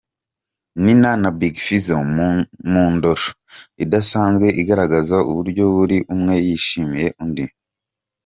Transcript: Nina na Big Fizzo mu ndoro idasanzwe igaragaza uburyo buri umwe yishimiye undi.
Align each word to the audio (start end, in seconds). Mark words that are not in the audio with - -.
Nina 0.83 1.11
na 1.21 1.29
Big 1.39 1.55
Fizzo 1.65 1.97
mu 2.71 2.85
ndoro 2.95 3.25
idasanzwe 3.83 4.47
igaragaza 4.61 5.15
uburyo 5.29 5.63
buri 5.75 5.97
umwe 6.13 6.35
yishimiye 6.45 7.07
undi. 7.23 7.45